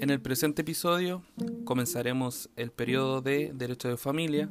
En 0.00 0.10
el 0.10 0.20
presente 0.20 0.62
episodio 0.62 1.24
comenzaremos 1.64 2.50
el 2.54 2.70
periodo 2.70 3.20
de 3.20 3.50
derecho 3.52 3.88
de 3.88 3.96
familia 3.96 4.48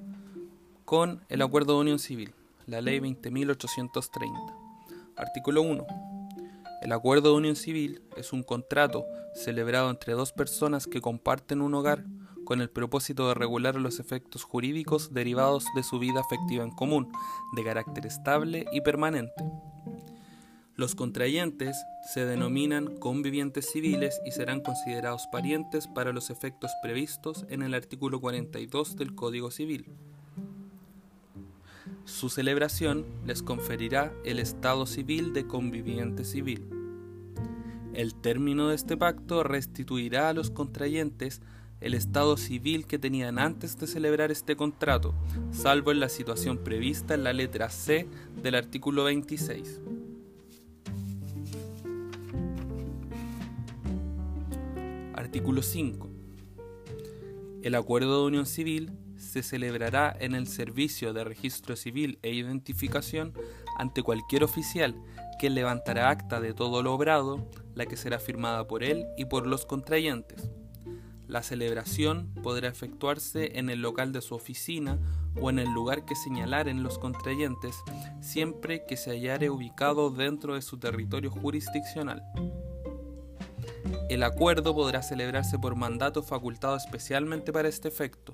con 0.84 1.22
el 1.30 1.42
Acuerdo 1.42 1.76
de 1.76 1.80
Unión 1.80 2.00
Civil, 2.00 2.34
la 2.66 2.82
Ley 2.82 3.00
20.830. 3.00 4.30
Artículo 5.16 5.62
1. 5.62 5.88
El 6.82 6.92
Acuerdo 6.92 7.32
de 7.32 7.38
Unión 7.38 7.56
Civil 7.56 8.02
es 8.18 8.34
un 8.34 8.44
contrato 8.44 9.06
celebrado 9.36 9.90
entre 9.90 10.14
dos 10.14 10.34
personas 10.34 10.86
que 10.86 11.00
comparten 11.00 11.62
un 11.62 11.74
hogar 11.76 12.04
con 12.44 12.60
el 12.60 12.70
propósito 12.70 13.30
de 13.30 13.34
regular 13.34 13.76
los 13.76 14.02
efectos 14.02 14.44
jurídicos 14.44 15.14
derivados 15.14 15.66
de 15.76 15.84
su 15.84 15.98
vida 15.98 16.20
afectiva 16.20 16.66
en 16.66 16.72
común, 16.72 17.10
de 17.56 17.64
carácter 17.64 18.06
estable 18.06 18.66
y 18.74 18.82
permanente. 18.82 19.46
Los 20.78 20.94
contrayentes 20.94 21.76
se 22.04 22.24
denominan 22.24 22.98
convivientes 22.98 23.68
civiles 23.72 24.22
y 24.28 24.32
serán 24.32 24.62
considerados 24.62 25.26
parientes 25.32 25.88
para 25.88 26.14
los 26.14 26.30
efectos 26.30 26.70
previstos 26.84 27.48
en 27.50 27.64
el 27.64 27.74
artículo 27.74 28.22
42 28.22 28.96
del 28.96 29.16
Código 29.16 29.50
Civil. 29.50 29.88
Su 32.06 32.30
celebración 32.30 33.08
les 33.26 33.42
conferirá 33.42 34.14
el 34.24 34.38
estado 34.38 34.86
civil 34.86 35.34
de 35.34 35.48
conviviente 35.48 36.24
civil. 36.24 36.70
El 37.96 38.14
término 38.14 38.68
de 38.68 38.76
este 38.76 38.98
pacto 38.98 39.42
restituirá 39.42 40.30
a 40.30 40.34
los 40.34 40.52
contrayentes 40.52 41.42
el 41.82 41.96
estado 41.96 42.38
civil 42.38 42.86
que 42.86 43.00
tenían 43.00 43.40
antes 43.40 43.80
de 43.80 43.88
celebrar 43.88 44.30
este 44.30 44.56
contrato, 44.56 45.16
salvo 45.52 45.92
en 45.92 46.00
la 46.00 46.10
situación 46.10 46.60
prevista 46.60 47.16
en 47.16 47.24
la 47.24 47.34
letra 47.34 47.72
C 47.72 48.08
del 48.44 48.54
artículo 48.54 49.06
26. 49.06 49.82
Artículo 55.28 55.62
5. 55.62 56.10
El 57.62 57.76
acuerdo 57.76 58.22
de 58.22 58.28
unión 58.28 58.46
civil 58.46 58.94
se 59.18 59.44
celebrará 59.44 60.16
en 60.18 60.36
el 60.36 60.48
servicio 60.48 61.12
de 61.12 61.26
registro 61.26 61.76
civil 61.76 62.18
e 62.22 62.32
identificación 62.32 63.34
ante 63.78 64.04
cualquier 64.04 64.46
oficial 64.46 64.96
que 65.38 65.50
levantará 65.50 66.12
acta 66.12 66.40
de 66.40 66.54
todo 66.54 66.82
lo 66.82 66.94
obrado, 66.94 67.46
la 67.76 67.86
que 67.88 67.98
será 67.98 68.20
firmada 68.20 68.68
por 68.68 68.86
él 68.86 69.06
y 69.18 69.26
por 69.26 69.48
los 69.48 69.66
contrayentes 69.66 70.50
la 71.28 71.44
celebración 71.44 72.34
podrá 72.42 72.70
efectuarse 72.70 73.60
en 73.60 73.70
el 73.70 73.82
local 73.82 74.14
de 74.14 74.22
su 74.22 74.34
oficina 74.34 74.98
o 75.40 75.50
en 75.50 75.60
el 75.60 75.70
lugar 75.70 76.06
que 76.06 76.16
señalaren 76.16 76.84
los 76.84 76.98
contrayentes, 76.98 77.76
siempre 78.22 78.86
que 78.88 78.98
se 78.98 79.12
hallare 79.12 79.50
ubicado 79.50 80.10
dentro 80.10 80.56
de 80.56 80.62
su 80.62 80.80
territorio 80.80 81.30
jurisdiccional. 81.30 82.24
El 84.10 84.24
acuerdo 84.24 84.74
podrá 84.74 85.02
celebrarse 85.02 85.60
por 85.60 85.76
mandato 85.76 86.24
facultado 86.24 86.76
especialmente 86.76 87.52
para 87.52 87.68
este 87.68 87.88
efecto, 87.88 88.34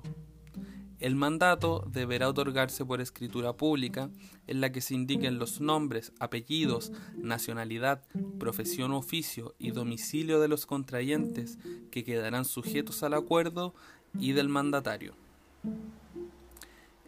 el 1.04 1.16
mandato 1.16 1.84
deberá 1.86 2.30
otorgarse 2.30 2.82
por 2.82 3.02
escritura 3.02 3.52
pública 3.52 4.08
en 4.46 4.62
la 4.62 4.72
que 4.72 4.80
se 4.80 4.94
indiquen 4.94 5.38
los 5.38 5.60
nombres, 5.60 6.12
apellidos, 6.18 6.92
nacionalidad, 7.14 8.02
profesión 8.38 8.92
o 8.92 8.96
oficio 8.96 9.54
y 9.58 9.72
domicilio 9.72 10.40
de 10.40 10.48
los 10.48 10.64
contrayentes 10.64 11.58
que 11.90 12.04
quedarán 12.04 12.46
sujetos 12.46 13.02
al 13.02 13.12
acuerdo 13.12 13.74
y 14.18 14.32
del 14.32 14.48
mandatario. 14.48 15.14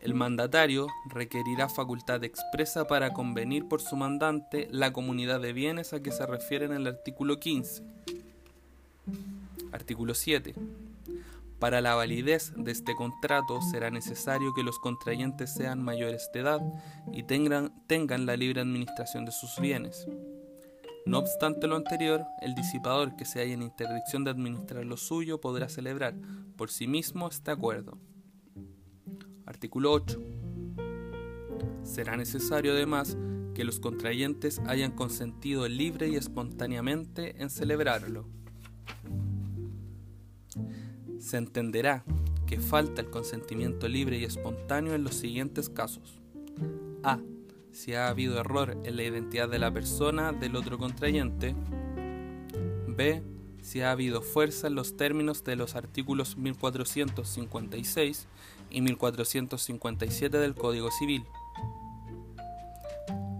El 0.02 0.12
mandatario 0.12 0.88
requerirá 1.08 1.70
facultad 1.70 2.22
expresa 2.22 2.86
para 2.86 3.14
convenir 3.14 3.66
por 3.66 3.80
su 3.80 3.96
mandante 3.96 4.68
la 4.70 4.92
comunidad 4.92 5.40
de 5.40 5.54
bienes 5.54 5.94
a 5.94 6.02
que 6.02 6.12
se 6.12 6.26
refiere 6.26 6.66
en 6.66 6.72
el 6.72 6.86
artículo 6.86 7.40
15. 7.40 7.82
Artículo 9.72 10.14
7. 10.14 10.54
Para 11.58 11.80
la 11.80 11.94
validez 11.94 12.52
de 12.56 12.70
este 12.70 12.94
contrato 12.94 13.62
será 13.62 13.90
necesario 13.90 14.52
que 14.54 14.62
los 14.62 14.78
contrayentes 14.78 15.52
sean 15.52 15.82
mayores 15.82 16.28
de 16.34 16.40
edad 16.40 16.60
y 17.12 17.22
tengan, 17.22 18.26
la 18.26 18.36
libre 18.36 18.60
administración 18.60 19.24
de 19.24 19.32
sus 19.32 19.58
bienes. 19.58 20.06
No 21.06 21.18
obstante 21.18 21.66
lo 21.66 21.76
anterior, 21.76 22.24
el 22.42 22.54
disipador 22.54 23.16
que 23.16 23.24
se 23.24 23.40
haya 23.40 23.54
en 23.54 23.62
interdicción 23.62 24.24
de 24.24 24.32
administrar 24.32 24.84
lo 24.84 24.96
suyo 24.96 25.40
podrá 25.40 25.68
celebrar 25.68 26.14
por 26.56 26.70
sí 26.70 26.86
mismo 26.86 27.28
este 27.28 27.50
acuerdo. 27.50 27.96
Artículo 29.46 29.92
8. 29.92 30.20
Será 31.84 32.16
necesario 32.16 32.72
además 32.72 33.16
que 33.54 33.64
los 33.64 33.80
contrayentes 33.80 34.60
hayan 34.66 34.92
consentido 34.92 35.66
libre 35.68 36.08
y 36.08 36.16
espontáneamente 36.16 37.40
en 37.40 37.48
celebrarlo 37.48 38.26
se 41.26 41.36
entenderá 41.36 42.04
que 42.46 42.60
falta 42.60 43.02
el 43.02 43.10
consentimiento 43.10 43.88
libre 43.88 44.16
y 44.18 44.24
espontáneo 44.24 44.94
en 44.94 45.02
los 45.02 45.16
siguientes 45.16 45.68
casos. 45.68 46.20
A. 47.02 47.18
Si 47.72 47.94
ha 47.94 48.08
habido 48.08 48.38
error 48.38 48.78
en 48.84 48.96
la 48.96 49.02
identidad 49.02 49.48
de 49.48 49.58
la 49.58 49.72
persona 49.72 50.32
del 50.32 50.54
otro 50.54 50.78
contrayente. 50.78 51.54
B. 52.86 53.22
Si 53.60 53.80
ha 53.80 53.90
habido 53.90 54.22
fuerza 54.22 54.68
en 54.68 54.76
los 54.76 54.96
términos 54.96 55.42
de 55.42 55.56
los 55.56 55.74
artículos 55.74 56.36
1456 56.36 58.28
y 58.70 58.80
1457 58.80 60.38
del 60.38 60.54
Código 60.54 60.92
Civil. 60.92 61.24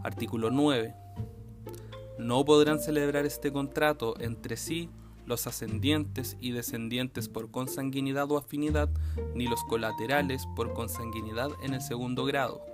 Artículo 0.02 0.50
9. 0.50 0.92
No 2.18 2.44
podrán 2.44 2.80
celebrar 2.80 3.26
este 3.26 3.52
contrato 3.52 4.18
entre 4.18 4.56
sí 4.56 4.90
los 5.26 5.46
ascendientes 5.46 6.36
y 6.40 6.52
descendientes 6.52 7.28
por 7.28 7.50
consanguinidad 7.50 8.30
o 8.30 8.38
afinidad, 8.38 8.88
ni 9.34 9.46
los 9.46 9.62
colaterales 9.64 10.46
por 10.54 10.72
consanguinidad 10.72 11.50
en 11.62 11.74
el 11.74 11.82
segundo 11.82 12.24
grado. 12.24 12.64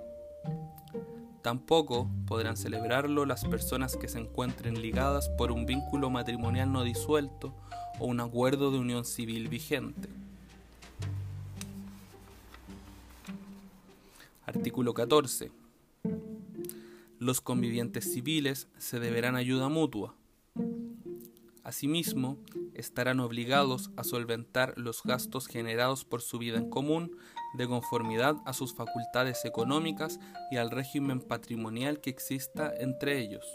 Tampoco 1.41 2.09
podrán 2.25 2.55
celebrarlo 2.55 3.25
las 3.25 3.43
personas 3.43 3.97
que 3.97 4.07
se 4.07 4.19
encuentren 4.19 4.81
ligadas 4.81 5.27
por 5.37 5.51
un 5.51 5.65
vínculo 5.65 6.09
matrimonial 6.09 6.71
no 6.71 6.83
disuelto 6.83 7.53
o 7.99 8.05
un 8.05 8.21
acuerdo 8.21 8.71
de 8.71 8.79
unión 8.79 9.03
civil 9.03 9.49
vigente. 9.49 10.07
Artículo 14.45 14.93
14. 14.93 15.51
Los 17.19 17.41
convivientes 17.41 18.13
civiles 18.13 18.67
se 18.77 18.99
deberán 18.99 19.35
ayuda 19.35 19.67
mutua 19.67 20.15
Asimismo, 21.63 22.37
estarán 22.73 23.21
obligados 23.21 23.89
a 23.95 24.03
solventar 24.03 24.73
los 24.77 25.01
gastos 25.03 25.47
generados 25.47 26.03
por 26.03 26.21
su 26.21 26.37
vida 26.37 26.57
en 26.57 26.69
común 26.69 27.15
de 27.53 27.67
conformidad 27.67 28.35
a 28.45 28.53
sus 28.53 28.73
facultades 28.75 29.45
económicas 29.45 30.19
y 30.51 30.57
al 30.57 30.71
régimen 30.71 31.21
patrimonial 31.21 32.01
que 32.01 32.09
exista 32.09 32.73
entre 32.77 33.19
ellos. 33.19 33.45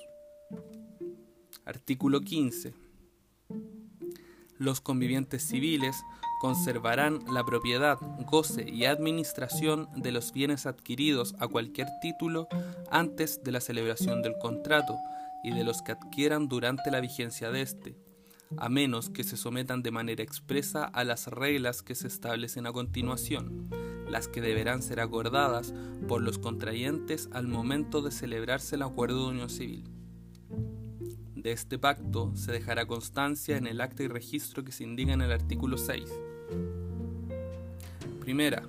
Artículo 1.66 2.22
15. 2.22 2.72
Los 4.56 4.80
convivientes 4.80 5.46
civiles 5.46 6.02
conservarán 6.40 7.20
la 7.30 7.44
propiedad, 7.44 7.98
goce 8.26 8.64
y 8.68 8.86
administración 8.86 9.88
de 9.94 10.12
los 10.12 10.32
bienes 10.32 10.66
adquiridos 10.66 11.34
a 11.38 11.46
cualquier 11.46 11.88
título 12.00 12.48
antes 12.90 13.42
de 13.44 13.52
la 13.52 13.60
celebración 13.60 14.22
del 14.22 14.38
contrato, 14.38 14.96
y 15.44 15.52
de 15.52 15.64
los 15.64 15.82
que 15.82 15.92
adquieran 15.92 16.48
durante 16.48 16.90
la 16.90 17.00
vigencia 17.00 17.50
de 17.50 17.62
éste, 17.62 17.96
a 18.56 18.68
menos 18.68 19.10
que 19.10 19.24
se 19.24 19.36
sometan 19.36 19.82
de 19.82 19.90
manera 19.90 20.22
expresa 20.22 20.84
a 20.84 21.04
las 21.04 21.26
reglas 21.26 21.82
que 21.82 21.94
se 21.94 22.06
establecen 22.06 22.66
a 22.66 22.72
continuación, 22.72 23.68
las 24.08 24.28
que 24.28 24.40
deberán 24.40 24.82
ser 24.82 25.00
acordadas 25.00 25.74
por 26.06 26.22
los 26.22 26.38
contrayentes 26.38 27.28
al 27.32 27.46
momento 27.46 28.00
de 28.00 28.10
celebrarse 28.10 28.76
el 28.76 28.82
acuerdo 28.82 29.24
de 29.24 29.30
unión 29.30 29.50
civil. 29.50 29.84
De 31.34 31.52
este 31.52 31.78
pacto 31.78 32.34
se 32.34 32.52
dejará 32.52 32.86
constancia 32.86 33.56
en 33.56 33.66
el 33.66 33.80
acta 33.80 34.02
y 34.02 34.08
registro 34.08 34.64
que 34.64 34.72
se 34.72 34.84
indica 34.84 35.12
en 35.12 35.20
el 35.20 35.30
artículo 35.30 35.78
6. 35.78 36.10
Primera, 38.20 38.62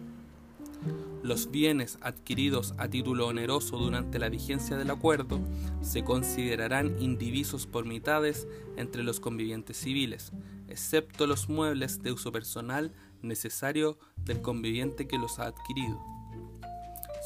los 1.30 1.52
bienes 1.52 2.00
adquiridos 2.02 2.74
a 2.80 2.88
título 2.88 3.28
oneroso 3.28 3.78
durante 3.78 4.18
la 4.18 4.30
vigencia 4.30 4.78
del 4.78 4.90
acuerdo 4.90 5.40
se 5.80 6.04
considerarán 6.04 7.00
indivisos 7.00 7.68
por 7.68 7.86
mitades 7.86 8.48
entre 8.78 9.04
los 9.04 9.20
convivientes 9.20 9.78
civiles, 9.78 10.32
excepto 10.68 11.28
los 11.28 11.48
muebles 11.48 12.02
de 12.02 12.14
uso 12.14 12.32
personal 12.32 12.92
necesario 13.22 14.00
del 14.18 14.42
conviviente 14.42 15.08
que 15.08 15.20
los 15.20 15.38
ha 15.38 15.46
adquirido. 15.46 16.04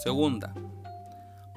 Segunda, 0.04 0.54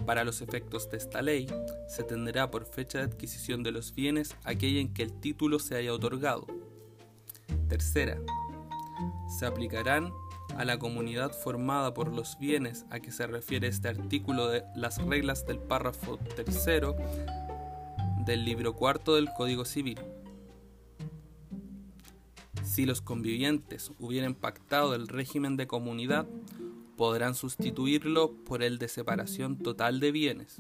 para 0.07 0.23
los 0.23 0.41
efectos 0.41 0.89
de 0.89 0.99
esta 0.99 1.23
ley, 1.23 1.49
se 1.89 2.05
tendrá 2.05 2.49
por 2.49 2.65
fecha 2.65 2.99
de 2.99 3.05
adquisición 3.07 3.65
de 3.65 3.73
los 3.73 3.93
bienes 3.93 4.37
aquella 4.45 4.79
en 4.79 4.95
que 4.95 5.03
el 5.03 5.13
título 5.13 5.59
se 5.59 5.75
haya 5.75 5.93
otorgado. 5.93 6.47
Tercera, 7.69 8.21
se 9.37 9.47
aplicarán 9.47 10.13
a 10.57 10.65
la 10.65 10.79
comunidad 10.79 11.33
formada 11.33 11.95
por 11.95 12.13
los 12.13 12.39
bienes 12.39 12.87
a 12.91 13.01
que 13.01 13.13
se 13.13 13.27
refiere 13.27 13.69
este 13.69 13.89
artículo 13.89 14.49
de 14.49 14.65
las 14.75 14.99
reglas 15.05 15.47
del 15.47 15.59
párrafo 15.59 16.19
tercero 16.35 16.97
del 18.25 18.45
libro 18.45 18.75
cuarto 18.75 19.15
del 19.15 19.29
Código 19.33 19.65
Civil. 19.65 19.99
Si 22.65 22.85
los 22.85 23.01
convivientes 23.01 23.93
hubieran 23.99 24.35
pactado 24.35 24.95
el 24.95 25.09
régimen 25.09 25.57
de 25.57 25.67
comunidad, 25.67 26.27
podrán 26.97 27.35
sustituirlo 27.35 28.33
por 28.45 28.63
el 28.63 28.79
de 28.79 28.89
separación 28.89 29.59
total 29.59 30.01
de 30.01 30.13
bienes. 30.13 30.59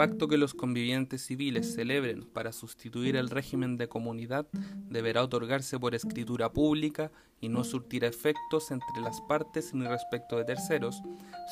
Pacto 0.00 0.28
que 0.28 0.38
los 0.38 0.54
convivientes 0.54 1.20
civiles 1.26 1.74
celebren 1.74 2.22
para 2.22 2.52
sustituir 2.52 3.16
el 3.16 3.28
régimen 3.28 3.76
de 3.76 3.86
comunidad 3.86 4.46
deberá 4.88 5.22
otorgarse 5.22 5.78
por 5.78 5.94
escritura 5.94 6.50
pública 6.50 7.12
y 7.38 7.50
no 7.50 7.64
surtir 7.64 8.04
efectos 8.04 8.70
entre 8.70 9.02
las 9.02 9.20
partes 9.20 9.74
ni 9.74 9.86
respecto 9.86 10.38
de 10.38 10.46
terceros, 10.46 11.02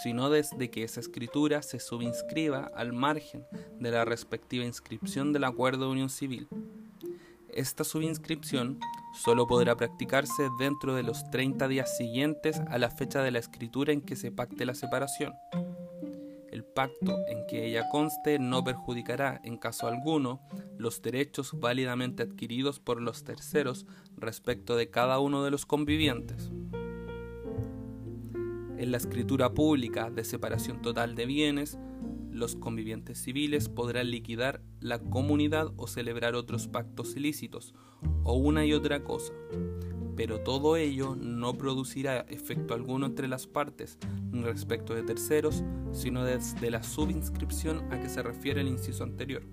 sino 0.03 0.31
desde 0.31 0.71
que 0.71 0.83
esa 0.83 1.01
escritura 1.01 1.61
se 1.61 1.79
subinscriba 1.79 2.71
al 2.75 2.95
margen 2.95 3.45
de 3.79 3.91
la 3.91 4.07
respectiva 4.07 4.65
inscripción 4.65 5.35
del 5.35 5.45
acuerdo 5.45 5.85
de 5.85 5.93
unión 5.93 6.09
civil. 6.09 6.49
Esta 7.53 7.85
subinscripción 7.85 8.81
solo 9.13 9.47
podrá 9.47 9.77
practicarse 9.77 10.49
dentro 10.59 10.95
de 10.95 11.03
los 11.03 11.31
30 11.31 11.69
días 11.69 11.99
siguientes 11.99 12.63
a 12.71 12.79
la 12.79 12.89
fecha 12.89 13.21
de 13.23 13.31
la 13.31 13.41
escritura 13.41 13.93
en 13.93 14.01
que 14.01 14.17
se 14.17 14.33
pacte 14.33 14.65
la 14.65 14.75
separación 14.75 15.35
el 16.59 16.65
pacto 16.65 17.25
en 17.29 17.47
que 17.47 17.67
ella 17.67 17.89
conste 17.89 18.41
no 18.41 18.65
perjudicará, 18.65 19.41
en 19.45 19.59
caso 19.59 19.87
alguno, 19.87 20.41
los 20.77 21.01
derechos 21.01 21.53
válidamente 21.61 22.25
adquiridos 22.25 22.81
por 22.81 23.01
los 23.01 23.23
terceros 23.23 23.87
respecto 24.17 24.75
de 24.75 24.91
cada 24.91 25.21
uno 25.21 25.45
de 25.45 25.53
los 25.53 25.67
convivientes. 25.67 26.51
En 28.77 28.91
la 28.91 28.97
escritura 28.97 29.55
pública 29.55 30.11
de 30.11 30.25
separación 30.25 30.83
total 30.83 31.15
de 31.15 31.27
bienes, 31.27 31.79
los 32.33 32.57
convivientes 32.57 33.23
civiles 33.23 33.69
podrán 33.69 34.11
liquidar 34.11 34.61
la 34.81 34.99
comunidad 34.99 35.73
o 35.77 35.87
celebrar 35.87 36.35
otros 36.35 36.67
pactos 36.67 37.15
ilícitos, 37.15 37.73
o 38.25 38.35
una 38.35 38.67
y 38.67 38.73
otra 38.73 39.05
cosa, 39.05 39.33
pero 40.19 40.41
todo 40.41 40.77
ello 40.77 41.15
no 41.15 41.55
producirá 41.55 42.27
efecto 42.29 42.75
alguno 42.75 43.07
entre 43.07 43.29
las 43.29 43.47
partes 43.47 43.99
respecto 44.33 44.93
de 44.93 45.05
terceros, 45.05 45.63
sino 45.93 46.25
desde 46.25 46.73
la 46.73 46.83
subinscripción 46.83 47.93
a 47.93 48.01
que 48.01 48.09
se 48.09 48.21
refiere 48.25 48.63
el 48.63 48.67
inciso 48.67 49.05
anterior. 49.05 49.45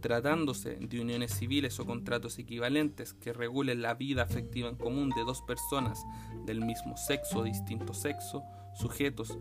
Tratándose 0.00 0.76
de 0.76 1.00
uniones 1.00 1.34
civiles 1.34 1.80
o 1.80 1.86
contratos 1.86 2.38
equivalentes 2.38 3.14
que 3.14 3.32
regulen 3.32 3.82
la 3.82 3.94
vida 3.94 4.22
afectiva 4.22 4.68
en 4.68 4.76
común 4.76 5.10
de 5.10 5.24
dos 5.24 5.42
personas 5.42 6.04
del 6.44 6.64
mismo 6.64 6.96
sexo 6.96 7.40
o 7.40 7.42
distinto 7.42 7.94
sexo, 7.94 8.44
sujetos 8.76 9.36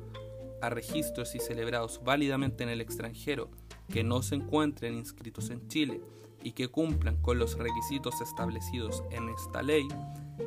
a 0.63 0.71
registros 0.71 1.35
y 1.35 1.39
celebrados 1.39 2.01
válidamente 2.03 2.63
en 2.63 2.69
el 2.69 2.81
extranjero, 2.81 3.51
que 3.91 4.03
no 4.03 4.21
se 4.21 4.35
encuentren 4.35 4.95
inscritos 4.95 5.49
en 5.49 5.67
Chile 5.67 6.01
y 6.43 6.51
que 6.51 6.67
cumplan 6.67 7.17
con 7.17 7.39
los 7.39 7.57
requisitos 7.57 8.21
establecidos 8.21 9.03
en 9.11 9.29
esta 9.29 9.63
ley, 9.63 9.87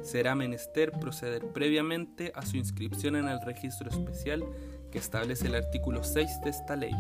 será 0.03 0.35
menester 0.35 0.93
proceder 0.93 1.47
previamente 1.53 2.33
a 2.35 2.47
su 2.47 2.57
inscripción 2.57 3.17
en 3.17 3.29
el 3.29 3.41
registro 3.41 3.91
especial 3.91 4.45
que 4.93 4.99
establece 4.99 5.47
el 5.47 5.55
artículo 5.55 6.05
6 6.05 6.41
de 6.45 6.51
esta 6.51 6.77
ley. 6.77 6.95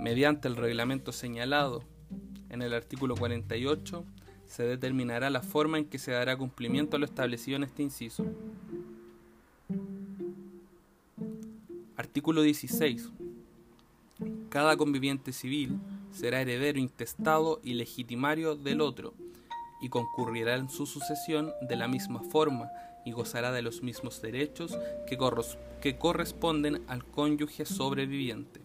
Mediante 0.00 0.48
el 0.48 0.56
reglamento 0.56 1.12
señalado 1.12 1.82
en 2.50 2.62
el 2.62 2.74
artículo 2.74 3.16
48, 3.16 4.04
se 4.46 4.62
determinará 4.64 5.30
la 5.30 5.40
forma 5.40 5.78
en 5.78 5.86
que 5.86 5.98
se 5.98 6.12
dará 6.12 6.36
cumplimiento 6.36 6.96
a 6.96 6.98
lo 6.98 7.06
establecido 7.06 7.56
en 7.56 7.64
este 7.64 7.82
inciso. 7.82 8.26
Artículo 11.96 12.42
16. 12.42 13.10
Cada 14.54 14.76
conviviente 14.76 15.32
civil 15.32 15.80
será 16.12 16.40
heredero 16.40 16.78
intestado 16.78 17.58
y 17.64 17.74
legitimario 17.74 18.54
del 18.54 18.82
otro, 18.82 19.12
y 19.82 19.88
concurrirá 19.88 20.54
en 20.54 20.70
su 20.70 20.86
sucesión 20.86 21.50
de 21.60 21.74
la 21.74 21.88
misma 21.88 22.20
forma 22.20 22.70
y 23.04 23.10
gozará 23.10 23.50
de 23.50 23.62
los 23.62 23.82
mismos 23.82 24.22
derechos 24.22 24.78
que, 25.08 25.18
que 25.80 25.98
corresponden 25.98 26.84
al 26.86 27.04
cónyuge 27.04 27.66
sobreviviente. 27.66 28.60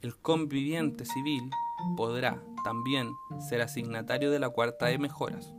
El 0.00 0.14
conviviente 0.14 1.06
civil 1.06 1.50
podrá 1.96 2.40
también 2.62 3.10
ser 3.40 3.62
asignatario 3.62 4.30
de 4.30 4.38
la 4.38 4.48
cuarta 4.48 4.86
de 4.86 4.98
mejoras. 4.98 5.52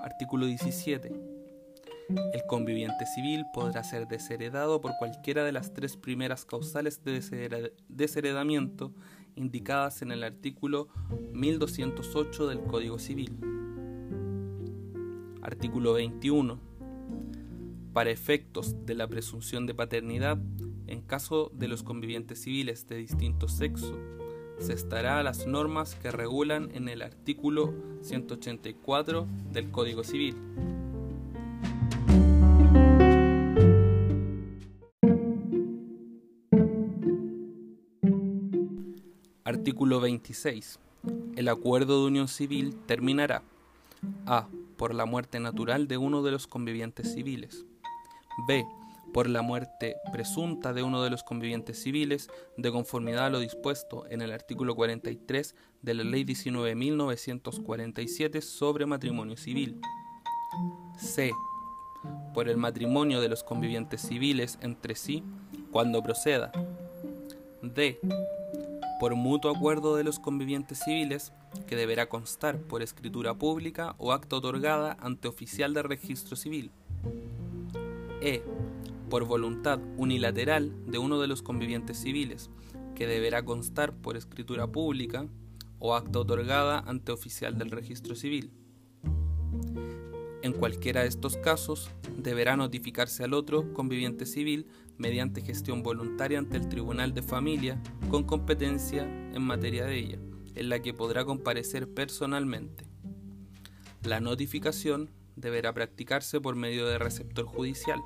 Artículo 0.00 0.46
17 0.46 1.23
el 2.08 2.42
conviviente 2.46 3.06
civil 3.06 3.46
podrá 3.52 3.82
ser 3.82 4.06
desheredado 4.06 4.80
por 4.80 4.92
cualquiera 4.98 5.44
de 5.44 5.52
las 5.52 5.72
tres 5.72 5.96
primeras 5.96 6.44
causales 6.44 7.02
de 7.02 7.72
desheredamiento 7.88 8.92
indicadas 9.36 10.02
en 10.02 10.12
el 10.12 10.22
artículo 10.22 10.88
1208 11.32 12.46
del 12.48 12.60
Código 12.62 12.98
Civil. 12.98 13.38
Artículo 15.42 15.94
21. 15.94 16.60
Para 17.92 18.10
efectos 18.10 18.86
de 18.86 18.94
la 18.94 19.06
presunción 19.06 19.66
de 19.66 19.74
paternidad, 19.74 20.38
en 20.86 21.00
caso 21.00 21.50
de 21.54 21.68
los 21.68 21.82
convivientes 21.82 22.42
civiles 22.42 22.86
de 22.86 22.96
distinto 22.96 23.48
sexo, 23.48 23.98
se 24.58 24.72
estará 24.72 25.18
a 25.18 25.22
las 25.22 25.46
normas 25.46 25.94
que 25.96 26.10
regulan 26.10 26.70
en 26.74 26.88
el 26.88 27.02
artículo 27.02 27.74
184 28.02 29.26
del 29.52 29.70
Código 29.70 30.04
Civil. 30.04 30.36
Artículo 39.74 39.98
26. 39.98 40.78
El 41.34 41.48
acuerdo 41.48 41.98
de 41.98 42.06
unión 42.06 42.28
civil 42.28 42.76
terminará 42.86 43.42
a. 44.24 44.46
por 44.76 44.94
la 44.94 45.04
muerte 45.04 45.40
natural 45.40 45.88
de 45.88 45.96
uno 45.96 46.22
de 46.22 46.30
los 46.30 46.46
convivientes 46.46 47.12
civiles. 47.12 47.66
b. 48.46 48.64
por 49.12 49.28
la 49.28 49.42
muerte 49.42 49.96
presunta 50.12 50.72
de 50.74 50.84
uno 50.84 51.02
de 51.02 51.10
los 51.10 51.24
convivientes 51.24 51.82
civiles 51.82 52.30
de 52.56 52.70
conformidad 52.70 53.26
a 53.26 53.30
lo 53.30 53.40
dispuesto 53.40 54.06
en 54.08 54.22
el 54.22 54.30
artículo 54.30 54.76
43 54.76 55.56
de 55.82 55.94
la 55.94 56.04
Ley 56.04 56.22
19.947 56.22 58.42
sobre 58.42 58.86
matrimonio 58.86 59.36
civil. 59.36 59.80
c. 60.96 61.32
por 62.32 62.48
el 62.48 62.58
matrimonio 62.58 63.20
de 63.20 63.28
los 63.28 63.42
convivientes 63.42 64.02
civiles 64.02 64.56
entre 64.62 64.94
sí 64.94 65.24
cuando 65.72 66.00
proceda. 66.00 66.52
d 67.60 67.98
por 69.00 69.14
mutuo 69.14 69.50
acuerdo 69.50 69.96
de 69.96 70.04
los 70.04 70.18
convivientes 70.18 70.78
civiles, 70.78 71.32
que 71.66 71.76
deberá 71.76 72.08
constar 72.08 72.58
por 72.58 72.82
escritura 72.82 73.34
pública 73.34 73.94
o 73.98 74.12
acta 74.12 74.36
otorgada 74.36 74.96
ante 75.00 75.28
oficial 75.28 75.74
de 75.74 75.82
registro 75.82 76.36
civil. 76.36 76.70
E. 78.20 78.42
Por 79.10 79.24
voluntad 79.24 79.80
unilateral 79.96 80.72
de 80.86 80.98
uno 80.98 81.20
de 81.20 81.28
los 81.28 81.42
convivientes 81.42 81.98
civiles, 81.98 82.50
que 82.94 83.06
deberá 83.06 83.44
constar 83.44 83.92
por 83.92 84.16
escritura 84.16 84.66
pública 84.66 85.26
o 85.78 85.94
acta 85.94 86.20
otorgada 86.20 86.78
ante 86.86 87.12
oficial 87.12 87.58
del 87.58 87.70
registro 87.70 88.14
civil. 88.14 88.50
En 90.42 90.52
cualquiera 90.52 91.02
de 91.02 91.08
estos 91.08 91.36
casos, 91.36 91.90
deberá 92.18 92.56
notificarse 92.56 93.24
al 93.24 93.34
otro 93.34 93.72
conviviente 93.72 94.26
civil 94.26 94.66
mediante 94.98 95.40
gestión 95.40 95.82
voluntaria 95.82 96.38
ante 96.38 96.56
el 96.56 96.68
Tribunal 96.68 97.14
de 97.14 97.22
Familia 97.22 97.80
con 98.10 98.24
competencia 98.24 99.02
en 99.02 99.42
materia 99.42 99.84
de 99.84 99.98
ella, 99.98 100.18
en 100.54 100.68
la 100.68 100.80
que 100.80 100.94
podrá 100.94 101.24
comparecer 101.24 101.92
personalmente. 101.92 102.84
La 104.02 104.20
notificación 104.20 105.10
deberá 105.36 105.72
practicarse 105.72 106.40
por 106.40 106.54
medio 106.56 106.86
de 106.86 106.98
receptor 106.98 107.46
judicial 107.46 108.00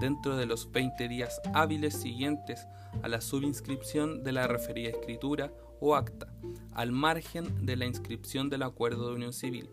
dentro 0.00 0.36
de 0.36 0.46
los 0.46 0.70
20 0.72 1.08
días 1.08 1.40
hábiles 1.52 1.94
siguientes 1.94 2.66
a 3.02 3.08
la 3.08 3.20
subinscripción 3.20 4.22
de 4.24 4.32
la 4.32 4.46
referida 4.46 4.90
escritura 4.90 5.52
o 5.80 5.94
acta, 5.94 6.32
al 6.72 6.92
margen 6.92 7.66
de 7.66 7.76
la 7.76 7.86
inscripción 7.86 8.50
del 8.50 8.62
acuerdo 8.62 9.08
de 9.08 9.14
unión 9.16 9.32
civil. 9.32 9.68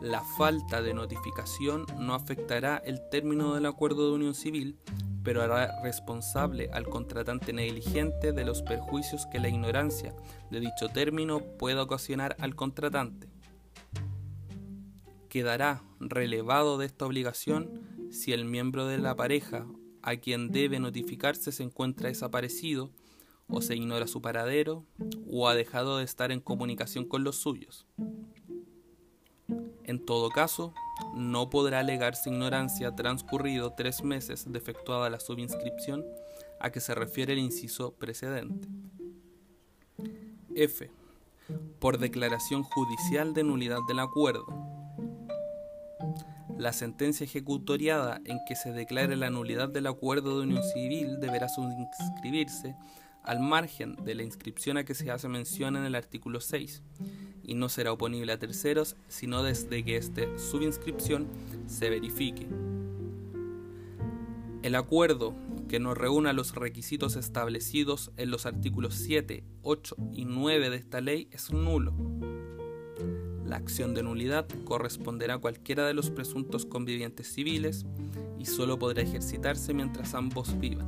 La 0.00 0.22
falta 0.22 0.80
de 0.80 0.94
notificación 0.94 1.84
no 1.98 2.14
afectará 2.14 2.76
el 2.76 3.00
término 3.10 3.54
del 3.54 3.66
acuerdo 3.66 4.08
de 4.08 4.14
unión 4.14 4.34
civil, 4.34 4.78
pero 5.24 5.42
hará 5.42 5.82
responsable 5.82 6.70
al 6.72 6.86
contratante 6.86 7.52
negligente 7.52 8.32
de 8.32 8.44
los 8.44 8.62
perjuicios 8.62 9.26
que 9.26 9.40
la 9.40 9.48
ignorancia 9.48 10.14
de 10.52 10.60
dicho 10.60 10.88
término 10.88 11.40
pueda 11.40 11.82
ocasionar 11.82 12.36
al 12.38 12.54
contratante. 12.54 13.28
Quedará 15.28 15.82
relevado 15.98 16.78
de 16.78 16.86
esta 16.86 17.04
obligación 17.04 17.82
si 18.12 18.32
el 18.32 18.44
miembro 18.44 18.86
de 18.86 18.98
la 18.98 19.16
pareja 19.16 19.66
a 20.02 20.16
quien 20.16 20.52
debe 20.52 20.78
notificarse 20.78 21.50
se 21.50 21.64
encuentra 21.64 22.08
desaparecido 22.08 22.92
o 23.48 23.62
se 23.62 23.74
ignora 23.74 24.06
su 24.06 24.22
paradero 24.22 24.86
o 25.28 25.48
ha 25.48 25.54
dejado 25.54 25.98
de 25.98 26.04
estar 26.04 26.30
en 26.30 26.40
comunicación 26.40 27.04
con 27.04 27.24
los 27.24 27.36
suyos. 27.36 27.86
En 29.88 30.04
todo 30.04 30.28
caso, 30.28 30.74
no 31.14 31.48
podrá 31.48 31.78
alegarse 31.78 32.28
ignorancia 32.28 32.94
transcurrido 32.94 33.72
tres 33.72 34.04
meses 34.04 34.44
de 34.46 34.58
efectuada 34.58 35.08
la 35.08 35.18
subinscripción 35.18 36.04
a 36.60 36.68
que 36.70 36.80
se 36.80 36.94
refiere 36.94 37.32
el 37.32 37.38
inciso 37.38 37.94
precedente. 37.94 38.68
F. 40.54 40.90
Por 41.80 41.96
declaración 41.96 42.64
judicial 42.64 43.32
de 43.32 43.44
nulidad 43.44 43.78
del 43.88 44.00
acuerdo. 44.00 44.44
La 46.58 46.74
sentencia 46.74 47.24
ejecutoriada 47.24 48.20
en 48.26 48.40
que 48.46 48.56
se 48.56 48.72
declare 48.72 49.16
la 49.16 49.30
nulidad 49.30 49.70
del 49.70 49.86
acuerdo 49.86 50.36
de 50.38 50.48
unión 50.48 50.64
civil 50.64 51.18
deberá 51.18 51.48
subinscribirse 51.48 52.76
al 53.22 53.40
margen 53.40 53.96
de 54.04 54.14
la 54.14 54.22
inscripción 54.22 54.76
a 54.76 54.84
que 54.84 54.94
se 54.94 55.10
hace 55.10 55.28
mención 55.28 55.76
en 55.76 55.84
el 55.84 55.94
artículo 55.94 56.42
6 56.42 56.82
y 57.48 57.54
no 57.54 57.68
será 57.68 57.92
oponible 57.92 58.30
a 58.30 58.38
terceros 58.38 58.94
sino 59.08 59.42
desde 59.42 59.82
que 59.82 59.96
esta 59.96 60.38
subinscripción 60.38 61.26
se 61.66 61.90
verifique. 61.90 62.46
El 64.62 64.74
acuerdo 64.74 65.34
que 65.68 65.80
no 65.80 65.94
reúna 65.94 66.32
los 66.32 66.54
requisitos 66.54 67.16
establecidos 67.16 68.12
en 68.16 68.30
los 68.30 68.44
artículos 68.44 68.94
7, 68.94 69.42
8 69.62 69.96
y 70.12 70.24
9 70.26 70.70
de 70.70 70.76
esta 70.76 71.00
ley 71.00 71.28
es 71.30 71.50
nulo. 71.50 71.94
La 73.46 73.56
acción 73.56 73.94
de 73.94 74.02
nulidad 74.02 74.46
corresponderá 74.64 75.34
a 75.34 75.38
cualquiera 75.38 75.86
de 75.86 75.94
los 75.94 76.10
presuntos 76.10 76.66
convivientes 76.66 77.32
civiles 77.32 77.86
y 78.38 78.44
solo 78.44 78.78
podrá 78.78 79.02
ejercitarse 79.02 79.72
mientras 79.72 80.14
ambos 80.14 80.58
vivan. 80.60 80.86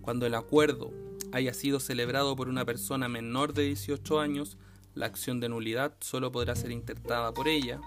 Cuando 0.00 0.26
el 0.26 0.34
acuerdo 0.34 0.92
haya 1.34 1.52
sido 1.52 1.80
celebrado 1.80 2.36
por 2.36 2.48
una 2.48 2.64
persona 2.64 3.08
menor 3.08 3.54
de 3.54 3.64
18 3.64 4.20
años, 4.20 4.56
la 4.94 5.06
acción 5.06 5.40
de 5.40 5.48
nulidad 5.48 5.92
solo 5.98 6.30
podrá 6.30 6.54
ser 6.54 6.70
intentada 6.70 7.34
por 7.34 7.48
ella 7.48 7.80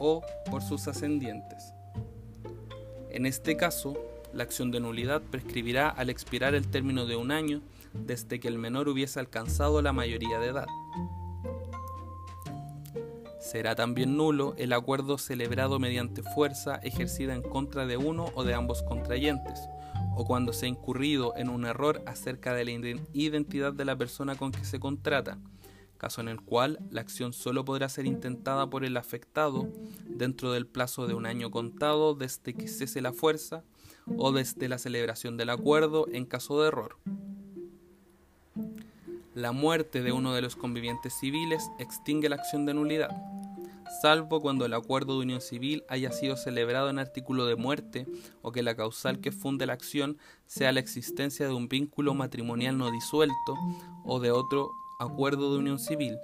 o 0.00 0.22
por 0.50 0.62
sus 0.62 0.88
ascendientes. 0.88 1.74
En 3.10 3.26
este 3.26 3.58
caso, 3.58 3.98
la 4.32 4.42
acción 4.42 4.70
de 4.70 4.80
nulidad 4.80 5.20
prescribirá 5.20 5.90
al 5.90 6.08
expirar 6.08 6.54
el 6.54 6.66
término 6.66 7.04
de 7.04 7.16
un 7.16 7.30
año 7.30 7.60
desde 7.92 8.40
que 8.40 8.48
el 8.48 8.56
menor 8.56 8.88
hubiese 8.88 9.20
alcanzado 9.20 9.82
la 9.82 9.92
mayoría 9.92 10.38
de 10.38 10.48
edad. 10.48 10.66
Será 13.38 13.74
también 13.74 14.16
nulo 14.16 14.54
el 14.56 14.72
acuerdo 14.72 15.18
celebrado 15.18 15.78
mediante 15.78 16.22
fuerza 16.22 16.76
ejercida 16.76 17.34
en 17.34 17.42
contra 17.42 17.84
de 17.84 17.98
uno 17.98 18.32
o 18.34 18.44
de 18.44 18.54
ambos 18.54 18.82
contrayentes, 18.82 19.60
o 20.16 20.24
cuando 20.24 20.52
se 20.52 20.66
ha 20.66 20.68
incurrido 20.68 21.34
en 21.36 21.48
un 21.48 21.64
error 21.64 22.02
acerca 22.06 22.54
de 22.54 22.64
la 22.64 22.98
identidad 23.12 23.72
de 23.72 23.84
la 23.84 23.96
persona 23.96 24.36
con 24.36 24.52
que 24.52 24.64
se 24.64 24.80
contrata, 24.80 25.38
caso 25.98 26.20
en 26.20 26.28
el 26.28 26.40
cual 26.40 26.78
la 26.90 27.00
acción 27.00 27.32
solo 27.32 27.64
podrá 27.64 27.88
ser 27.88 28.06
intentada 28.06 28.68
por 28.68 28.84
el 28.84 28.96
afectado 28.96 29.68
dentro 30.06 30.52
del 30.52 30.66
plazo 30.66 31.06
de 31.06 31.14
un 31.14 31.26
año 31.26 31.50
contado 31.50 32.14
desde 32.14 32.54
que 32.54 32.68
cese 32.68 33.00
la 33.00 33.12
fuerza 33.12 33.64
o 34.16 34.32
desde 34.32 34.68
la 34.68 34.78
celebración 34.78 35.36
del 35.36 35.50
acuerdo 35.50 36.06
en 36.12 36.26
caso 36.26 36.60
de 36.60 36.68
error. 36.68 36.96
La 39.34 39.52
muerte 39.52 40.02
de 40.02 40.12
uno 40.12 40.32
de 40.32 40.42
los 40.42 40.54
convivientes 40.54 41.14
civiles 41.18 41.68
extingue 41.78 42.28
la 42.28 42.36
acción 42.36 42.66
de 42.66 42.74
nulidad, 42.74 43.10
salvo 44.02 44.40
cuando 44.40 44.64
el 44.64 44.74
acuerdo 44.74 45.14
de 45.14 45.24
unión 45.24 45.40
civil 45.40 45.84
haya 45.88 46.10
sido 46.12 46.36
celebrado 46.36 46.90
en 46.90 46.98
artículo 46.98 47.46
de 47.46 47.56
muerte 47.56 48.06
o 48.42 48.52
que 48.52 48.62
la 48.62 48.76
causal 48.76 49.20
que 49.20 49.32
funde 49.32 49.66
la 49.66 49.72
acción 49.72 50.18
sea 50.46 50.72
la 50.72 50.80
existencia 50.80 51.46
de 51.46 51.54
un 51.54 51.68
vínculo 51.68 52.14
matrimonial 52.14 52.78
no 52.78 52.90
disuelto 52.90 53.54
o 54.04 54.20
de 54.20 54.30
otro 54.30 54.70
acuerdo 55.00 55.52
de 55.52 55.58
unión 55.58 55.78
civil, 55.78 56.18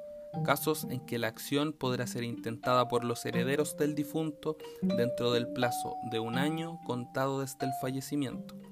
casos 0.45 0.87
en 0.91 1.01
que 1.07 1.19
la 1.19 1.29
acción 1.29 1.73
podrá 1.73 2.07
ser 2.07 2.25
intentada 2.25 2.89
por 2.89 3.05
los 3.05 3.25
herederos 3.27 3.77
del 3.77 3.95
difunto 3.95 4.57
dentro 4.83 5.33
del 5.33 5.49
plazo 5.49 5.97
de 6.11 6.21
un 6.21 6.37
año 6.37 6.79
contado 6.87 7.41
desde 7.41 7.67
el 7.67 7.73
fallecimiento. 7.81 8.70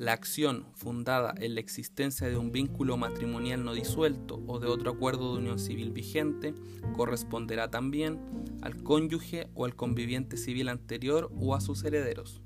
La 0.00 0.14
acción 0.14 0.64
fundada 0.76 1.34
en 1.36 1.54
la 1.54 1.60
existencia 1.60 2.26
de 2.26 2.38
un 2.38 2.52
vínculo 2.52 2.96
matrimonial 2.96 3.62
no 3.62 3.74
disuelto 3.74 4.42
o 4.46 4.58
de 4.58 4.66
otro 4.66 4.92
acuerdo 4.92 5.34
de 5.34 5.40
unión 5.40 5.58
civil 5.58 5.92
vigente 5.92 6.54
corresponderá 6.96 7.70
también 7.70 8.18
al 8.62 8.82
cónyuge 8.82 9.50
o 9.52 9.66
al 9.66 9.76
conviviente 9.76 10.38
civil 10.38 10.70
anterior 10.70 11.30
o 11.38 11.54
a 11.54 11.60
sus 11.60 11.84
herederos. 11.84 12.40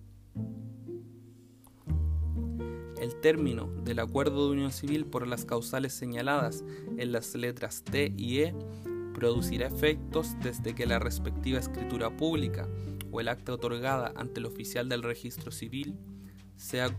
El 3.01 3.15
término 3.21 3.69
del 3.85 4.01
acuerdo 4.01 4.47
de 4.47 4.55
unión 4.55 4.73
civil 4.73 5.07
por 5.07 5.29
las 5.29 5.45
causales 5.45 5.93
señaladas 5.93 6.65
en 6.97 7.13
las 7.13 7.37
letras 7.37 7.85
T 7.85 8.13
y 8.17 8.41
E 8.41 8.55
producirá 9.15 9.69
efectos 9.69 10.35
desde 10.43 10.75
que 10.75 10.87
la 10.87 10.99
respectiva 10.99 11.61
escritura 11.61 12.17
pública 12.17 12.69
o 13.13 13.21
el 13.21 13.29
acta 13.29 13.53
otorgada 13.53 14.13
ante 14.17 14.41
el 14.41 14.47
oficial 14.47 14.89
del 14.89 15.05
registro 15.05 15.53
civil 15.53 15.97
sea 16.57 16.95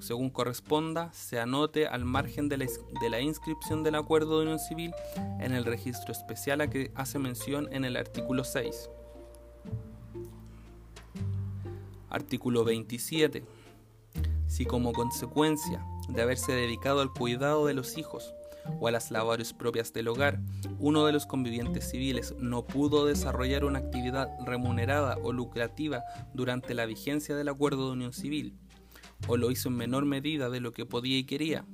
según 0.00 0.30
corresponda, 0.30 1.12
se 1.12 1.38
anote 1.38 1.86
al 1.86 2.04
margen 2.04 2.48
de 2.48 2.58
la, 2.58 2.66
de 3.00 3.10
la, 3.10 3.20
inscripción 3.20 3.82
del 3.82 3.94
acuerdo 3.94 4.38
de 4.38 4.44
unión 4.44 4.58
civil 4.58 4.92
en 5.40 5.52
el 5.52 5.64
registro 5.64 6.12
especial 6.12 6.60
a 6.60 6.68
que 6.68 6.90
hace 6.94 7.18
mención 7.18 7.68
en 7.72 7.84
el 7.84 7.96
artículo 7.96 8.44
6. 8.44 8.90
Artículo 12.10 12.64
27 12.64 13.44
si 14.52 14.66
como 14.66 14.92
consecuencia 14.92 15.82
de 16.10 16.20
haberse 16.20 16.52
dedicado 16.52 17.00
al 17.00 17.10
cuidado 17.10 17.64
de 17.64 17.72
los 17.72 17.96
hijos 17.96 18.34
o 18.80 18.86
a 18.86 18.90
las 18.90 19.10
labores 19.10 19.54
propias 19.54 19.94
del 19.94 20.08
hogar, 20.08 20.40
uno 20.78 21.06
de 21.06 21.12
los 21.12 21.24
convivientes 21.24 21.90
civiles 21.90 22.34
no 22.38 22.66
pudo 22.66 23.06
desarrollar 23.06 23.64
una 23.64 23.78
actividad 23.78 24.28
remunerada 24.44 25.16
o 25.22 25.32
lucrativa 25.32 26.04
durante 26.34 26.74
la 26.74 26.84
vigencia 26.84 27.34
del 27.34 27.48
acuerdo 27.48 27.86
de 27.86 27.92
unión 27.92 28.12
civil, 28.12 28.58
o 29.28 29.36
lo 29.36 29.50
hizo 29.50 29.68
en 29.68 29.76
menor 29.76 30.04
medida 30.04 30.50
de 30.50 30.60
lo 30.60 30.72
que 30.72 30.86
podía 30.86 31.18
y 31.18 31.24
quería, 31.24 31.64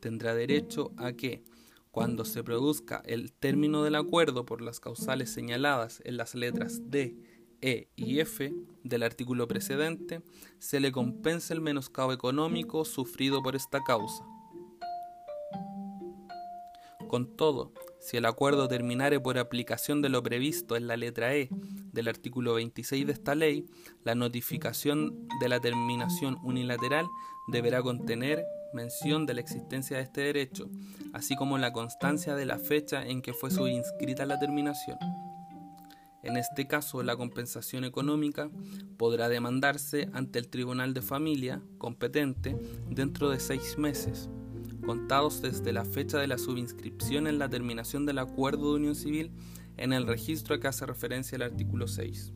tendrá 0.00 0.34
derecho 0.34 0.92
a 0.96 1.12
que, 1.12 1.42
cuando 1.90 2.24
se 2.24 2.44
produzca 2.44 3.02
el 3.06 3.32
término 3.32 3.82
del 3.82 3.94
acuerdo 3.94 4.44
por 4.44 4.60
las 4.60 4.80
causales 4.80 5.30
señaladas 5.30 6.02
en 6.04 6.16
las 6.18 6.34
letras 6.34 6.90
D, 6.90 7.16
e 7.60 7.88
y 7.96 8.20
F 8.20 8.52
del 8.84 9.02
artículo 9.02 9.48
precedente, 9.48 10.22
se 10.58 10.80
le 10.80 10.92
compensa 10.92 11.54
el 11.54 11.60
menoscabo 11.60 12.12
económico 12.12 12.84
sufrido 12.84 13.42
por 13.42 13.56
esta 13.56 13.82
causa. 13.82 14.24
Con 17.08 17.36
todo, 17.36 17.72
si 18.00 18.16
el 18.16 18.26
acuerdo 18.26 18.68
terminare 18.68 19.20
por 19.20 19.38
aplicación 19.38 20.02
de 20.02 20.08
lo 20.08 20.22
previsto 20.22 20.76
en 20.76 20.86
la 20.86 20.96
letra 20.96 21.34
E 21.34 21.48
del 21.96 22.06
artículo 22.06 22.54
26 22.54 23.06
de 23.06 23.12
esta 23.12 23.34
ley, 23.34 23.66
la 24.04 24.14
notificación 24.14 25.26
de 25.40 25.48
la 25.48 25.58
terminación 25.58 26.38
unilateral 26.44 27.06
deberá 27.48 27.82
contener 27.82 28.44
mención 28.72 29.26
de 29.26 29.34
la 29.34 29.40
existencia 29.40 29.96
de 29.96 30.04
este 30.04 30.20
derecho, 30.20 30.68
así 31.12 31.34
como 31.34 31.58
la 31.58 31.72
constancia 31.72 32.36
de 32.36 32.46
la 32.46 32.58
fecha 32.58 33.04
en 33.04 33.22
que 33.22 33.32
fue 33.32 33.50
subinscrita 33.50 34.26
la 34.26 34.38
terminación. 34.38 34.98
En 36.22 36.36
este 36.36 36.66
caso, 36.66 37.02
la 37.02 37.16
compensación 37.16 37.84
económica 37.84 38.50
podrá 38.96 39.28
demandarse 39.28 40.08
ante 40.12 40.38
el 40.38 40.48
Tribunal 40.48 40.92
de 40.92 41.00
Familia 41.00 41.62
competente 41.78 42.56
dentro 42.90 43.30
de 43.30 43.40
seis 43.40 43.78
meses, 43.78 44.28
contados 44.84 45.40
desde 45.40 45.72
la 45.72 45.84
fecha 45.84 46.18
de 46.18 46.26
la 46.26 46.36
subinscripción 46.36 47.26
en 47.26 47.38
la 47.38 47.48
terminación 47.48 48.06
del 48.06 48.18
acuerdo 48.18 48.70
de 48.70 48.80
unión 48.80 48.96
civil 48.96 49.30
en 49.76 49.92
el 49.92 50.06
registro 50.06 50.54
a 50.54 50.60
que 50.60 50.68
hace 50.68 50.86
referencia 50.86 51.36
el 51.36 51.42
artículo 51.42 51.86
6. 51.88 52.32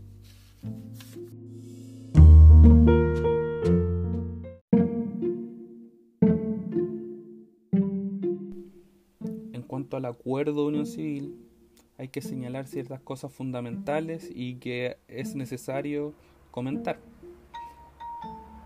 En 9.52 9.62
cuanto 9.66 9.97
al 9.97 10.04
acuerdo 10.04 10.62
de 10.62 10.68
unión 10.68 10.87
civil, 10.87 11.35
hay 11.99 12.09
que 12.09 12.23
señalar 12.23 12.66
ciertas 12.66 13.00
cosas 13.00 13.32
fundamentales 13.32 14.30
y 14.35 14.54
que 14.54 14.99
es 15.09 15.35
necesario 15.35 16.14
comentar. 16.50 16.99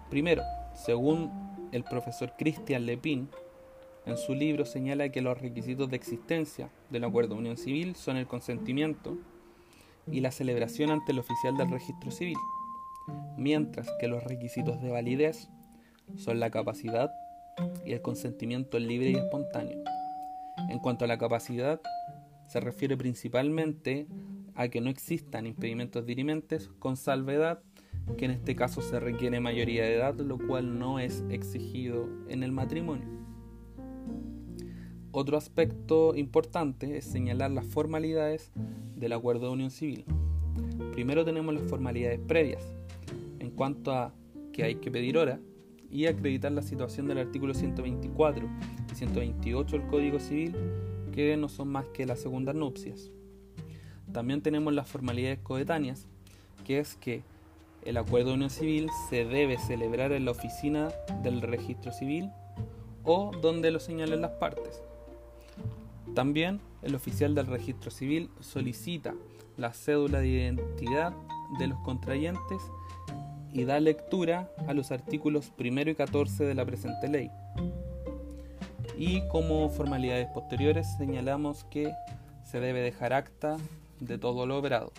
Primero, 0.08 0.42
según 0.74 1.30
el 1.72 1.82
profesor 1.82 2.34
Christian 2.38 2.86
Lepin, 2.86 3.28
en 4.06 4.16
su 4.16 4.34
libro 4.34 4.64
señala 4.64 5.08
que 5.08 5.22
los 5.22 5.40
requisitos 5.40 5.88
de 5.88 5.96
existencia 5.96 6.70
del 6.90 7.04
acuerdo 7.04 7.34
de 7.34 7.40
unión 7.40 7.56
civil 7.56 7.96
son 7.96 8.16
el 8.16 8.26
consentimiento 8.26 9.16
y 10.10 10.20
la 10.20 10.30
celebración 10.30 10.90
ante 10.90 11.12
el 11.12 11.18
oficial 11.18 11.56
del 11.56 11.70
registro 11.70 12.10
civil, 12.10 12.36
mientras 13.38 13.90
que 13.98 14.08
los 14.08 14.22
requisitos 14.24 14.80
de 14.82 14.90
validez 14.90 15.48
son 16.16 16.38
la 16.38 16.50
capacidad 16.50 17.10
y 17.86 17.92
el 17.92 18.02
consentimiento 18.02 18.78
libre 18.78 19.10
y 19.10 19.14
espontáneo. 19.14 19.82
En 20.68 20.78
cuanto 20.78 21.04
a 21.04 21.08
la 21.08 21.18
capacidad, 21.18 21.80
se 22.46 22.60
refiere 22.60 22.96
principalmente 22.96 24.06
a 24.54 24.68
que 24.68 24.80
no 24.80 24.90
existan 24.90 25.46
impedimentos 25.46 26.04
dirimentes 26.04 26.68
con 26.78 26.96
salvedad, 26.96 27.60
que 28.18 28.26
en 28.26 28.32
este 28.32 28.54
caso 28.54 28.82
se 28.82 29.00
requiere 29.00 29.40
mayoría 29.40 29.84
de 29.84 29.94
edad, 29.94 30.14
lo 30.16 30.38
cual 30.38 30.78
no 30.78 30.98
es 30.98 31.24
exigido 31.30 32.06
en 32.28 32.42
el 32.42 32.52
matrimonio. 32.52 33.23
Otro 35.16 35.36
aspecto 35.36 36.16
importante 36.16 36.96
es 36.96 37.04
señalar 37.04 37.52
las 37.52 37.64
formalidades 37.64 38.50
del 38.96 39.12
acuerdo 39.12 39.46
de 39.46 39.52
unión 39.52 39.70
civil. 39.70 40.04
Primero 40.90 41.24
tenemos 41.24 41.54
las 41.54 41.62
formalidades 41.70 42.18
previas, 42.18 42.64
en 43.38 43.50
cuanto 43.50 43.92
a 43.92 44.12
que 44.52 44.64
hay 44.64 44.74
que 44.74 44.90
pedir 44.90 45.16
hora 45.16 45.38
y 45.88 46.06
acreditar 46.06 46.50
la 46.50 46.62
situación 46.62 47.06
del 47.06 47.18
artículo 47.18 47.54
124 47.54 48.48
y 48.90 48.94
128 48.96 49.78
del 49.78 49.86
Código 49.86 50.18
Civil, 50.18 50.56
que 51.12 51.36
no 51.36 51.48
son 51.48 51.68
más 51.68 51.84
que 51.94 52.06
las 52.06 52.18
segundas 52.18 52.56
nupcias. 52.56 53.12
También 54.12 54.42
tenemos 54.42 54.74
las 54.74 54.88
formalidades 54.88 55.38
coetáneas, 55.38 56.08
que 56.64 56.80
es 56.80 56.96
que 56.96 57.22
el 57.84 57.98
acuerdo 57.98 58.30
de 58.30 58.34
unión 58.34 58.50
civil 58.50 58.90
se 59.10 59.24
debe 59.24 59.58
celebrar 59.58 60.10
en 60.10 60.24
la 60.24 60.32
oficina 60.32 60.88
del 61.22 61.40
registro 61.40 61.92
civil 61.92 62.32
o 63.04 63.30
donde 63.40 63.70
lo 63.70 63.78
señalen 63.78 64.20
las 64.20 64.32
partes. 64.32 64.82
También 66.14 66.60
el 66.82 66.94
oficial 66.94 67.34
del 67.34 67.46
registro 67.46 67.90
civil 67.90 68.30
solicita 68.40 69.14
la 69.56 69.72
cédula 69.72 70.20
de 70.20 70.28
identidad 70.28 71.12
de 71.58 71.66
los 71.68 71.78
contrayentes 71.80 72.60
y 73.52 73.64
da 73.64 73.78
lectura 73.80 74.50
a 74.66 74.74
los 74.74 74.90
artículos 74.90 75.52
1 75.58 75.90
y 75.90 75.94
14 75.94 76.44
de 76.44 76.54
la 76.54 76.66
presente 76.66 77.08
ley. 77.08 77.30
Y 78.98 79.26
como 79.28 79.68
formalidades 79.70 80.28
posteriores 80.28 80.86
señalamos 80.98 81.64
que 81.64 81.92
se 82.44 82.60
debe 82.60 82.80
dejar 82.80 83.12
acta 83.12 83.56
de 84.00 84.18
todo 84.18 84.46
lo 84.46 84.58
operado. 84.58 84.92